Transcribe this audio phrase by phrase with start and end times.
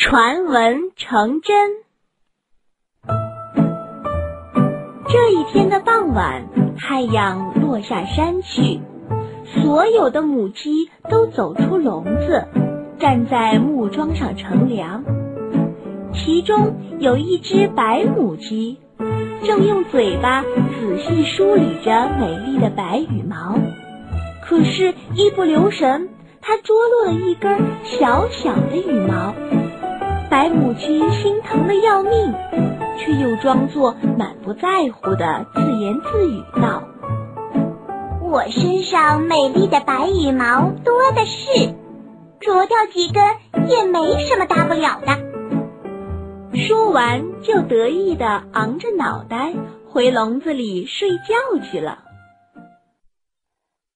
[0.00, 1.72] 传闻成真。
[5.08, 6.46] 这一天的傍晚，
[6.78, 8.80] 太阳落下山去，
[9.44, 12.46] 所有的母鸡都走出笼子，
[13.00, 15.02] 站在木桩上乘凉。
[16.14, 18.78] 其中有一只白母鸡，
[19.42, 23.58] 正用嘴巴仔细梳理着美丽的白羽毛，
[24.44, 26.10] 可是，一不留神。
[26.40, 29.34] 它捉落了一根小小的羽毛，
[30.30, 32.34] 白母鸡心疼的要命，
[32.98, 36.82] 却又装作满不在乎的自言自语道
[38.22, 41.74] ：“我身上美丽的白羽毛多的是，
[42.40, 43.24] 啄掉几根
[43.68, 45.16] 也没什么大不了的。”
[46.58, 49.54] 说完，就得意的昂着脑袋
[49.90, 52.00] 回笼子里睡觉去了。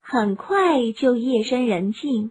[0.01, 2.31] 很快就夜深人静。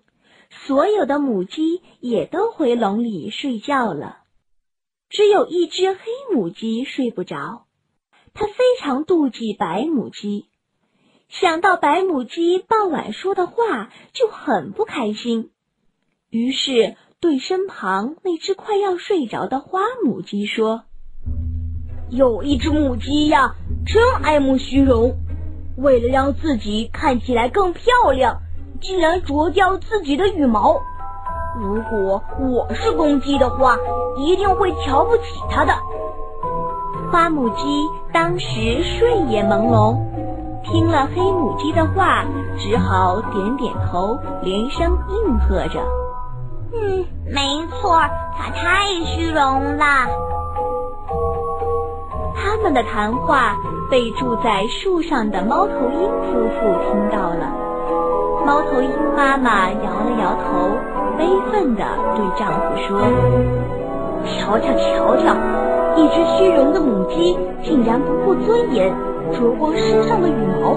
[0.52, 4.18] 所有的母鸡也都回笼里睡觉了，
[5.10, 6.00] 只有一只黑
[6.34, 7.66] 母鸡睡不着。
[8.34, 10.46] 它非常妒忌白母鸡，
[11.30, 15.52] 想到白母鸡傍晚说的话，就很不开心。
[16.30, 20.84] 于是对身旁那只快要睡着的花母鸡说
[22.12, 25.18] ：“有一只母鸡呀，真爱慕虚荣，
[25.78, 28.42] 为了让自己看起来更漂亮。”
[28.82, 30.76] 竟然啄掉自己的羽毛！
[31.60, 33.78] 如果我是公鸡的话，
[34.18, 35.72] 一定会瞧不起它的。
[37.12, 39.96] 花母鸡当时睡眼朦胧，
[40.64, 42.26] 听了黑母鸡的话，
[42.58, 45.80] 只好点点头，连声应和着
[46.74, 48.00] ：“嗯，没错，
[48.36, 49.86] 它太虚荣了。”
[52.36, 53.56] 他们的谈话
[53.92, 57.61] 被住在树上的猫头鹰夫妇听到了。
[58.46, 60.70] 猫头鹰妈妈摇了摇头，
[61.18, 61.84] 悲愤地
[62.16, 63.00] 对丈夫说
[64.26, 65.36] ：“瞧瞧，瞧瞧，
[65.96, 68.94] 一只虚荣的母鸡竟然不顾尊严，
[69.34, 70.74] 啄光身上的羽毛，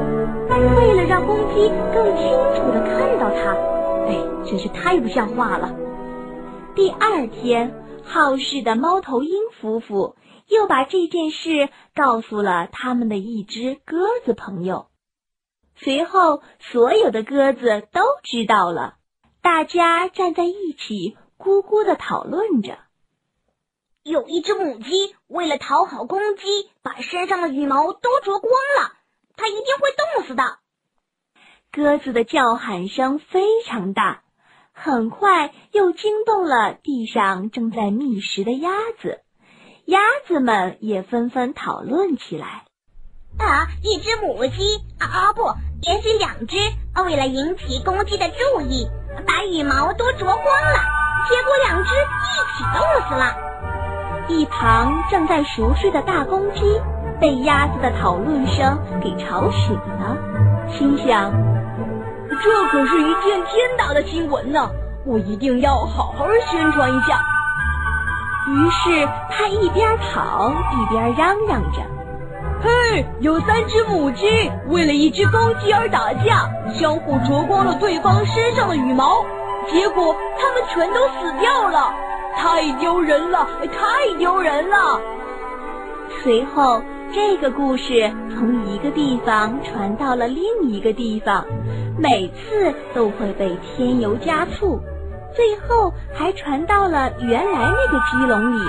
[0.76, 3.56] 为了让公鸡更清楚地看到它。
[4.06, 5.72] 哎，真是太不像话了。”
[6.76, 7.74] 第二天，
[8.04, 9.30] 好事的猫头鹰
[9.60, 10.16] 夫妇
[10.48, 14.86] 又把这件事告诉了他们的一只鸽子朋友。
[15.76, 18.94] 随后，所有的鸽子都知道了。
[19.42, 22.78] 大家站在一起，咕咕的讨论着。
[24.02, 28.92] 有一只母鸡为了讨好公鸡，把身上的羽毛都啄光了，
[29.36, 30.58] 它一定会冻死的。
[31.72, 34.22] 鸽子的叫喊声非常大，
[34.72, 38.70] 很快又惊动了地上正在觅食的鸭
[39.00, 39.22] 子。
[39.86, 42.66] 鸭子们也纷纷讨论起来。
[43.38, 45.52] 啊，一只母鸡啊啊不，
[45.82, 46.56] 连续两只，
[47.04, 48.88] 为了引起公鸡的注意，
[49.26, 50.78] 把羽毛都啄光了，
[51.28, 53.34] 结果两只一起冻死了。
[54.28, 56.80] 一旁正在熟睡的大公鸡
[57.20, 60.16] 被鸭子的讨论声给吵醒了，
[60.70, 61.30] 心想：
[62.30, 64.70] 这可是一件天大的新闻呢，
[65.04, 67.20] 我一定要好好宣传一下。
[68.46, 71.80] 于是他一边跑一边嚷嚷着。
[72.64, 74.26] 嘿，有三只母鸡
[74.68, 79.22] 为了一只公鸡而打架，相互啄光了对方身上的羽毛，
[79.70, 81.92] 结果它们全都死掉了，
[82.34, 84.98] 太丢人了，太丢人了。
[86.22, 86.80] 随后，
[87.12, 91.44] 这个故事从一个地方传到了另一个地方，
[91.98, 94.80] 每次都会被添油加醋，
[95.36, 98.62] 最后还传到了原来那个鸡笼里。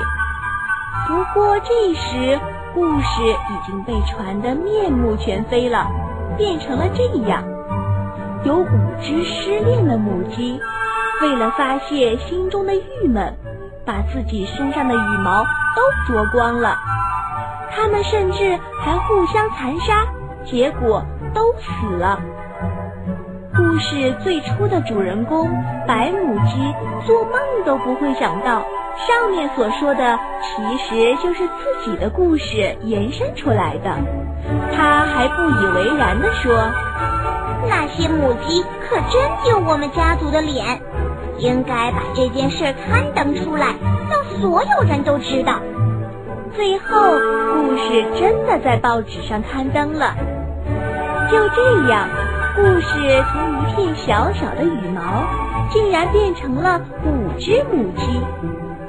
[1.07, 2.37] 不过这时。
[2.75, 5.87] 故事已经被传得面目全非了，
[6.37, 7.41] 变成了这样：
[8.43, 8.67] 有五
[9.01, 10.59] 只失恋的母鸡，
[11.21, 13.33] 为了发泄心中的郁闷，
[13.85, 16.75] 把自己身上的羽毛都啄光了。
[17.71, 20.05] 它们甚至还互相残杀，
[20.43, 21.01] 结果
[21.33, 22.19] 都死了。
[23.55, 25.49] 故事最初的主人公
[25.87, 26.75] 白母鸡，
[27.07, 28.61] 做梦都不会想到。
[28.97, 33.91] 上面所说的其实就是自己的故事延伸出来的，
[34.73, 36.53] 他还不以为然地说
[37.67, 40.81] ：“那些母鸡可真丢我们家族的脸，
[41.39, 43.75] 应该把这件事刊登出来，
[44.09, 45.59] 让所有人都知道。”
[46.55, 47.11] 最后，
[47.53, 50.15] 故事真的在报纸上刊登了。
[51.29, 52.07] 就这样，
[52.55, 55.01] 故事从一片小小的羽毛，
[55.69, 58.21] 竟然变成了五只母鸡。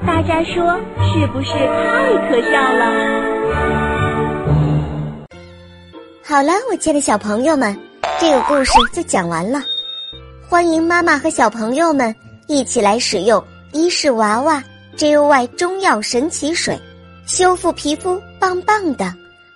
[0.07, 0.63] 大家说
[1.03, 2.85] 是不是太可笑了？
[6.23, 7.77] 好了，我亲爱的小朋友们，
[8.21, 9.61] 这个故事就讲完了。
[10.49, 12.15] 欢迎妈妈和小朋友们
[12.47, 13.43] 一起来使用
[13.73, 14.63] 伊氏娃娃
[14.97, 16.79] ，JUY 中药神奇水，
[17.27, 19.13] 修复皮肤棒棒的，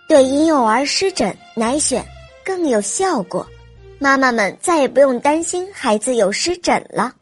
[0.08, 2.02] 对婴幼儿湿疹奶癣
[2.44, 3.47] 更有效果。
[4.00, 7.12] 妈妈们再也不用担心孩子有湿疹了。